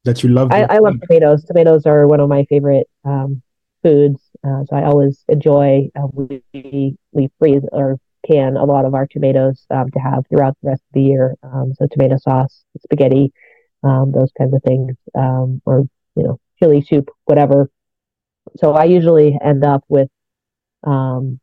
that 0.08 0.24
you 0.24 0.30
love? 0.30 0.52
I, 0.52 0.64
I, 0.64 0.78
love 0.80 0.96
tomatoes. 1.02 1.46
Tomatoes 1.46 1.86
are 1.86 2.08
one 2.08 2.20
of 2.20 2.28
my 2.28 2.46
favorite 2.46 2.88
um, 3.06 3.42
foods, 3.84 4.22
uh, 4.44 4.64
so 4.66 4.76
I 4.76 4.84
always 4.84 5.24
enjoy. 5.30 5.90
Uh, 5.96 6.08
we 6.12 6.98
we 7.12 7.30
freeze 7.40 7.64
or 7.72 8.00
can 8.26 8.58
a 8.58 8.66
lot 8.66 8.86
of 8.86 8.94
our 8.94 9.08
tomatoes 9.08 9.66
um, 9.70 9.90
to 9.92 10.00
have 10.00 10.26
throughout 10.28 10.58
the 10.62 10.70
rest 10.70 10.82
of 10.82 10.94
the 10.94 11.02
year. 11.02 11.36
Um, 11.44 11.74
so 11.78 11.88
tomato 11.92 12.18
sauce, 12.18 12.64
spaghetti, 12.84 13.32
um, 13.84 14.12
those 14.12 14.32
kinds 14.38 14.54
of 14.54 14.62
things, 14.64 14.96
um, 15.16 15.62
or 15.66 15.86
you 16.16 16.24
know, 16.24 16.40
chili 16.60 16.82
soup, 16.82 17.10
whatever. 17.26 17.70
So 18.58 18.74
I 18.74 18.86
usually 18.86 19.38
end 19.44 19.64
up 19.64 19.84
with, 19.88 20.10
um, 20.84 21.40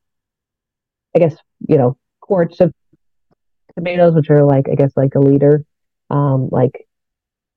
I 1.14 1.21
guess 1.21 1.37
you 1.68 1.78
know, 1.78 1.97
quarts 2.21 2.61
of 2.61 2.73
tomatoes, 3.76 4.14
which 4.14 4.30
are 4.30 4.44
like 4.44 4.66
I 4.71 4.75
guess 4.75 4.92
like 4.97 5.14
a 5.14 5.21
liter, 5.21 5.64
um, 6.11 6.49
like 6.50 6.87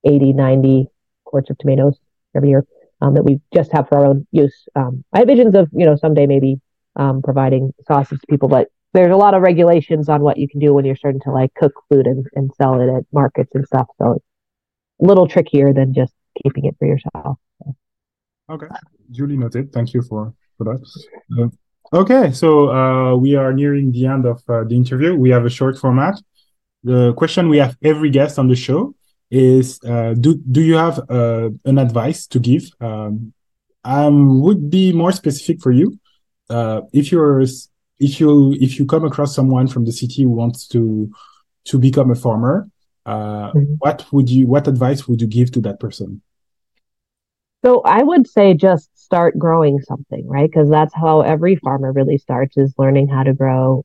80, 0.06 0.34
90 0.34 0.88
quarts 1.28 1.50
of 1.50 1.58
tomatoes 1.58 2.00
every 2.36 2.50
year. 2.50 2.66
Um, 3.00 3.14
that 3.14 3.24
we 3.24 3.40
just 3.54 3.72
have 3.74 3.88
for 3.88 4.00
our 4.00 4.06
own 4.08 4.26
use. 4.32 4.58
Um, 4.76 5.04
I 5.14 5.20
have 5.20 5.28
visions 5.28 5.54
of, 5.54 5.70
you 5.72 5.86
know, 5.86 5.96
someday 5.96 6.26
maybe 6.26 6.60
um, 6.96 7.22
providing 7.22 7.72
sauces 7.88 8.20
to 8.20 8.28
people, 8.28 8.50
but 8.50 8.70
there's 8.94 9.14
a 9.14 9.16
lot 9.16 9.36
of 9.36 9.44
regulations 9.44 10.10
on 10.10 10.22
what 10.22 10.38
you 10.38 10.48
can 10.48 10.60
do 10.60 10.74
when 10.74 10.84
you're 10.84 10.96
starting 10.96 11.22
to 11.22 11.32
like 11.32 11.54
cook 11.54 11.74
food 11.90 12.08
and, 12.08 12.26
and 12.34 12.50
sell 12.58 12.82
it 12.82 12.90
at 12.90 13.04
markets 13.12 13.52
and 13.54 13.66
stuff. 13.68 13.86
So 14.00 14.14
it's 14.14 14.26
a 15.04 15.06
little 15.06 15.28
trickier 15.28 15.74
than 15.74 15.94
just 15.94 16.14
keeping 16.42 16.66
it 16.66 16.76
for 16.80 16.88
yourself. 16.88 17.38
Okay, 18.50 18.68
duly 19.12 19.38
noted. 19.38 19.72
Thank 19.72 19.94
you 19.94 20.02
for 20.02 20.34
for 20.58 20.64
that. 20.64 20.80
Uh, 21.38 21.98
okay, 22.02 22.32
so 22.32 22.72
uh, 22.72 23.16
we 23.16 23.36
are 23.36 23.54
nearing 23.54 23.92
the 23.92 24.08
end 24.08 24.26
of 24.26 24.42
uh, 24.50 24.64
the 24.64 24.76
interview. 24.76 25.16
We 25.16 25.30
have 25.30 25.46
a 25.46 25.50
short 25.50 25.78
format. 25.78 26.16
The 26.84 27.14
question 27.14 27.50
we 27.50 27.58
have 27.58 27.76
every 27.84 28.10
guest 28.10 28.40
on 28.40 28.48
the 28.48 28.56
show 28.56 28.96
is: 29.30 29.80
uh, 29.84 30.14
Do 30.14 30.36
do 30.52 30.62
you 30.62 30.76
have 30.76 31.00
uh, 31.10 31.50
an 31.66 31.78
advice 31.78 32.28
to 32.28 32.40
give? 32.40 32.70
Um, 32.80 33.34
I 33.84 34.08
would 34.10 34.70
be 34.70 34.92
more 34.94 35.12
specific 35.12 35.62
for 35.62 35.72
you. 35.72 36.00
Uh, 36.50 36.82
if 36.94 37.12
you're 37.12 37.42
if 38.00 38.20
you 38.20 38.54
if 38.60 38.80
you 38.80 38.86
come 38.86 39.06
across 39.06 39.36
someone 39.36 39.68
from 39.68 39.86
the 39.86 39.92
city 39.92 40.24
who 40.24 40.30
wants 40.30 40.68
to 40.70 41.12
to 41.66 41.80
become 41.80 42.12
a 42.12 42.16
farmer, 42.16 42.70
uh, 43.06 43.52
mm-hmm. 43.52 43.76
what 43.80 44.06
would 44.12 44.30
you 44.30 44.48
what 44.48 44.68
advice 44.68 45.08
would 45.08 45.22
you 45.22 45.28
give 45.28 45.52
to 45.52 45.62
that 45.62 45.80
person? 45.80 46.22
So 47.66 47.82
I 47.82 48.04
would 48.04 48.28
say 48.28 48.54
just 48.54 48.90
start 48.98 49.38
growing 49.38 49.82
something, 49.82 50.28
right? 50.28 50.50
Because 50.50 50.70
that's 50.70 50.94
how 50.94 51.22
every 51.22 51.56
farmer 51.56 51.92
really 51.92 52.18
starts 52.18 52.56
is 52.58 52.74
learning 52.78 53.08
how 53.08 53.24
to 53.24 53.34
grow 53.34 53.84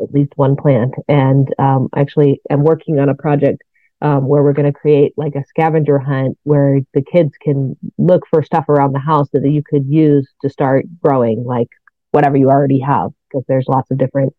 at 0.00 0.12
least 0.12 0.32
one 0.36 0.56
plant. 0.56 0.94
And 1.08 1.52
um, 1.58 1.88
actually, 1.94 2.40
I'm 2.50 2.64
working 2.64 2.98
on 2.98 3.08
a 3.08 3.14
project 3.14 3.62
um, 4.02 4.26
where 4.26 4.42
we're 4.42 4.54
going 4.54 4.72
to 4.72 4.78
create 4.78 5.12
like 5.16 5.34
a 5.34 5.44
scavenger 5.46 5.98
hunt 5.98 6.38
where 6.44 6.80
the 6.94 7.02
kids 7.02 7.32
can 7.40 7.76
look 7.98 8.26
for 8.30 8.42
stuff 8.42 8.68
around 8.68 8.92
the 8.92 8.98
house 8.98 9.28
that 9.32 9.48
you 9.48 9.62
could 9.62 9.86
use 9.86 10.28
to 10.42 10.48
start 10.48 10.86
growing, 11.02 11.44
like 11.44 11.68
whatever 12.10 12.36
you 12.36 12.48
already 12.48 12.80
have, 12.80 13.10
because 13.28 13.44
there's 13.46 13.68
lots 13.68 13.90
of 13.90 13.98
different, 13.98 14.34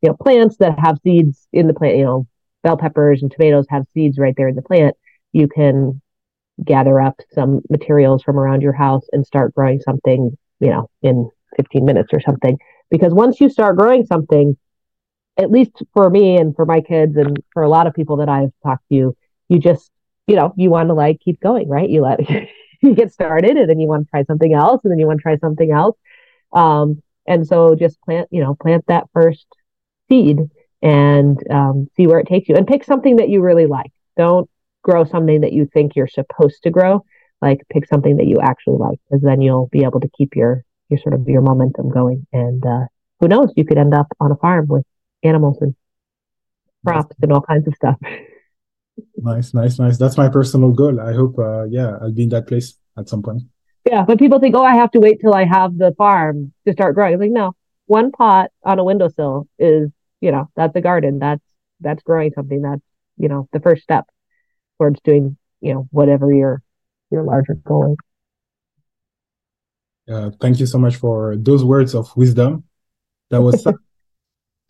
you 0.00 0.08
know, 0.08 0.16
plants 0.16 0.56
that 0.58 0.78
have 0.78 0.98
seeds 1.02 1.48
in 1.52 1.66
the 1.66 1.74
plant. 1.74 1.96
You 1.96 2.04
know, 2.04 2.26
bell 2.62 2.76
peppers 2.76 3.22
and 3.22 3.30
tomatoes 3.30 3.66
have 3.68 3.84
seeds 3.94 4.18
right 4.18 4.34
there 4.36 4.48
in 4.48 4.56
the 4.56 4.62
plant. 4.62 4.96
You 5.32 5.48
can 5.48 6.00
gather 6.64 7.00
up 7.00 7.20
some 7.32 7.62
materials 7.70 8.22
from 8.22 8.38
around 8.38 8.62
your 8.62 8.72
house 8.72 9.06
and 9.12 9.26
start 9.26 9.54
growing 9.54 9.80
something, 9.80 10.36
you 10.60 10.70
know, 10.70 10.88
in 11.02 11.28
15 11.56 11.84
minutes 11.84 12.10
or 12.12 12.20
something. 12.20 12.58
Because 12.90 13.12
once 13.12 13.40
you 13.40 13.48
start 13.48 13.76
growing 13.76 14.06
something, 14.06 14.56
at 15.38 15.50
least 15.50 15.82
for 15.94 16.08
me 16.10 16.36
and 16.36 16.54
for 16.54 16.66
my 16.66 16.80
kids 16.80 17.16
and 17.16 17.38
for 17.52 17.62
a 17.62 17.68
lot 17.68 17.86
of 17.86 17.94
people 17.94 18.16
that 18.18 18.28
I've 18.28 18.52
talked 18.62 18.88
to, 18.90 19.16
you 19.48 19.58
just, 19.58 19.90
you 20.26 20.36
know, 20.36 20.52
you 20.56 20.70
want 20.70 20.88
to 20.88 20.94
like 20.94 21.20
keep 21.20 21.40
going, 21.40 21.68
right? 21.68 21.88
You 21.88 22.02
let 22.02 22.20
you 22.82 22.94
get 22.94 23.12
started 23.12 23.56
and 23.56 23.68
then 23.68 23.80
you 23.80 23.88
want 23.88 24.06
to 24.06 24.10
try 24.10 24.24
something 24.24 24.52
else 24.54 24.82
and 24.84 24.90
then 24.90 24.98
you 24.98 25.06
want 25.06 25.18
to 25.18 25.22
try 25.22 25.36
something 25.38 25.70
else. 25.70 25.96
Um, 26.52 27.02
and 27.26 27.46
so 27.46 27.74
just 27.74 28.00
plant, 28.02 28.28
you 28.30 28.42
know, 28.42 28.54
plant 28.54 28.84
that 28.88 29.04
first 29.12 29.46
seed 30.08 30.38
and 30.82 31.38
um, 31.50 31.88
see 31.96 32.06
where 32.06 32.18
it 32.18 32.26
takes 32.26 32.48
you 32.48 32.56
and 32.56 32.66
pick 32.66 32.84
something 32.84 33.16
that 33.16 33.28
you 33.28 33.40
really 33.40 33.66
like. 33.66 33.92
Don't 34.16 34.48
grow 34.82 35.04
something 35.04 35.42
that 35.42 35.52
you 35.52 35.66
think 35.72 35.94
you're 35.94 36.08
supposed 36.08 36.62
to 36.62 36.70
grow. 36.70 37.04
Like 37.40 37.60
pick 37.72 37.86
something 37.86 38.16
that 38.16 38.26
you 38.26 38.38
actually 38.40 38.78
like 38.78 38.98
because 39.08 39.22
then 39.22 39.40
you'll 39.40 39.68
be 39.68 39.84
able 39.84 40.00
to 40.00 40.10
keep 40.16 40.36
your, 40.36 40.64
your 40.88 40.98
sort 40.98 41.14
of 41.14 41.26
your 41.26 41.40
momentum 41.40 41.90
going. 41.90 42.26
And 42.32 42.64
uh, 42.64 42.86
who 43.20 43.28
knows, 43.28 43.52
you 43.56 43.64
could 43.64 43.78
end 43.78 43.94
up 43.94 44.08
on 44.20 44.32
a 44.32 44.36
farm 44.36 44.66
with 44.68 44.84
animals 45.22 45.58
and 45.60 45.74
crops 46.86 47.14
and 47.22 47.32
all 47.32 47.42
kinds 47.42 47.66
of 47.66 47.74
stuff. 47.74 47.96
Nice, 49.16 49.54
nice, 49.54 49.78
nice. 49.78 49.96
That's 49.96 50.18
my 50.18 50.28
personal 50.28 50.72
goal. 50.72 51.00
I 51.00 51.14
hope, 51.14 51.38
uh, 51.38 51.64
yeah, 51.64 51.96
I'll 52.02 52.12
be 52.12 52.24
in 52.24 52.28
that 52.30 52.46
place 52.46 52.74
at 52.98 53.08
some 53.08 53.22
point. 53.22 53.42
Yeah, 53.86 54.04
but 54.04 54.18
people 54.18 54.38
think, 54.38 54.54
oh, 54.54 54.62
I 54.62 54.74
have 54.74 54.90
to 54.92 55.00
wait 55.00 55.20
till 55.20 55.32
I 55.32 55.44
have 55.44 55.78
the 55.78 55.94
farm 55.96 56.52
to 56.66 56.72
start 56.72 56.94
growing. 56.94 57.14
It's 57.14 57.20
like, 57.20 57.30
no, 57.30 57.54
one 57.86 58.12
pot 58.12 58.50
on 58.62 58.78
a 58.78 58.84
windowsill 58.84 59.48
is, 59.58 59.90
you 60.20 60.32
know, 60.32 60.50
that's 60.54 60.76
a 60.76 60.80
garden. 60.80 61.18
That's 61.18 61.42
that's 61.80 62.02
growing 62.02 62.32
something. 62.34 62.62
That's 62.62 62.82
you 63.16 63.28
know 63.28 63.48
the 63.52 63.60
first 63.60 63.82
step 63.82 64.06
towards 64.78 65.00
doing 65.02 65.36
you 65.60 65.74
know 65.74 65.88
whatever 65.90 66.32
your 66.32 66.62
your 67.10 67.22
larger 67.22 67.54
goal 67.54 67.96
is. 70.08 70.14
Uh, 70.14 70.30
thank 70.40 70.58
you 70.60 70.66
so 70.66 70.78
much 70.78 70.96
for 70.96 71.36
those 71.36 71.64
words 71.64 71.94
of 71.94 72.14
wisdom. 72.16 72.64
That 73.30 73.42
was 73.42 73.66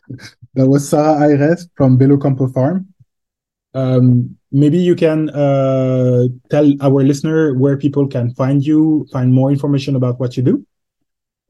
that 0.55 0.69
was 0.69 0.89
Sara 0.89 1.29
Ayres 1.29 1.69
from 1.77 1.97
Bello 1.97 2.17
Campo 2.17 2.49
Farm. 2.49 2.89
Um, 3.75 4.37
maybe 4.51 4.79
you 4.79 4.97
can 4.97 5.29
uh, 5.31 6.27
tell 6.51 6.73
our 6.81 7.05
listener 7.05 7.55
where 7.55 7.77
people 7.77 8.09
can 8.09 8.35
find 8.35 8.65
you, 8.65 9.07
find 9.13 9.33
more 9.33 9.51
information 9.51 9.95
about 9.97 10.19
what 10.19 10.37
you 10.37 10.43
do. 10.43 10.67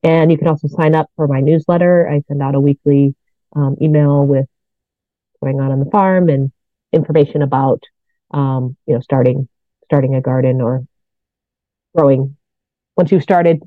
And 0.02 0.32
you 0.32 0.38
can 0.38 0.48
also 0.48 0.68
sign 0.68 0.96
up 0.96 1.10
for 1.16 1.28
my 1.28 1.40
newsletter. 1.40 2.10
I 2.10 2.22
send 2.28 2.42
out 2.42 2.56
a 2.56 2.60
weekly 2.60 3.16
um, 3.56 3.78
email 3.82 4.26
with 4.26 4.48
going 5.42 5.60
on 5.60 5.72
on 5.72 5.80
the 5.80 5.90
farm 5.92 6.30
and 6.30 6.52
information 6.92 7.42
about, 7.42 7.84
um, 8.32 8.76
you 8.86 8.96
know, 8.96 9.00
starting, 9.00 9.48
starting 9.86 10.16
a 10.16 10.22
garden 10.22 10.62
or 10.62 10.86
growing. 11.96 12.36
Once 12.98 13.12
you've 13.12 13.24
started, 13.24 13.62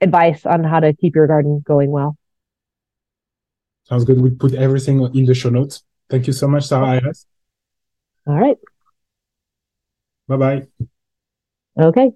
advice 0.00 0.46
on 0.46 0.64
how 0.64 0.80
to 0.80 0.92
keep 0.94 1.14
your 1.14 1.26
garden 1.26 1.62
going 1.66 1.90
well. 1.90 2.16
Sounds 3.84 4.04
good. 4.04 4.20
We 4.20 4.30
put 4.30 4.54
everything 4.54 5.02
in 5.14 5.24
the 5.24 5.34
show 5.34 5.50
notes. 5.50 5.82
Thank 6.08 6.26
you 6.26 6.32
so 6.32 6.46
much, 6.46 6.66
Sara 6.66 7.00
Ayres. 7.00 7.26
All 8.26 8.34
right. 8.34 8.56
Bye 10.28 10.36
bye. 10.36 10.66
Okay. 11.78 12.12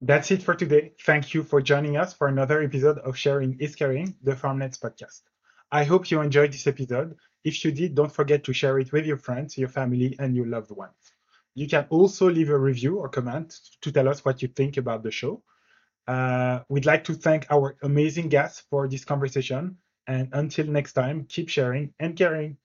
That's 0.00 0.30
it 0.32 0.42
for 0.42 0.54
today. 0.54 0.92
Thank 1.04 1.32
you 1.32 1.44
for 1.44 1.62
joining 1.62 1.96
us 1.96 2.12
for 2.12 2.26
another 2.26 2.60
episode 2.60 2.98
of 2.98 3.16
Sharing 3.16 3.58
is 3.60 3.76
Caring, 3.76 4.16
the 4.22 4.32
Farmnetz 4.32 4.78
podcast. 4.78 5.20
I 5.70 5.84
hope 5.84 6.10
you 6.10 6.20
enjoyed 6.20 6.52
this 6.52 6.66
episode. 6.66 7.16
If 7.44 7.64
you 7.64 7.70
did, 7.70 7.94
don't 7.94 8.12
forget 8.12 8.42
to 8.44 8.52
share 8.52 8.78
it 8.80 8.92
with 8.92 9.06
your 9.06 9.16
friends, 9.16 9.56
your 9.56 9.68
family, 9.68 10.16
and 10.18 10.34
your 10.34 10.46
loved 10.46 10.72
ones. 10.72 11.12
You 11.54 11.68
can 11.68 11.86
also 11.88 12.28
leave 12.28 12.50
a 12.50 12.58
review 12.58 12.98
or 12.98 13.08
comment 13.08 13.54
to 13.82 13.92
tell 13.92 14.08
us 14.08 14.24
what 14.24 14.42
you 14.42 14.48
think 14.48 14.76
about 14.76 15.02
the 15.02 15.10
show. 15.12 15.42
Uh, 16.08 16.60
we'd 16.68 16.86
like 16.86 17.04
to 17.04 17.14
thank 17.14 17.46
our 17.48 17.76
amazing 17.82 18.28
guests 18.28 18.64
for 18.70 18.88
this 18.88 19.04
conversation. 19.04 19.78
And 20.06 20.28
until 20.32 20.66
next 20.66 20.94
time, 20.94 21.26
keep 21.28 21.48
sharing 21.48 21.94
and 22.00 22.16
caring. 22.16 22.56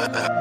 Uh, 0.00 0.36